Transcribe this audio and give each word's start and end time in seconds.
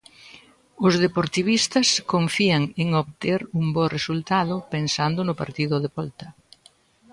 Os 0.87 0.93
deportivistas 1.05 1.87
confían 2.13 2.63
en 2.81 2.89
obter 3.03 3.39
un 3.59 3.65
bo 3.75 3.85
resultado 3.97 4.55
pensando 4.73 5.19
no 5.23 5.37
partido 5.41 5.75
de 5.83 5.89
volta. 5.97 6.27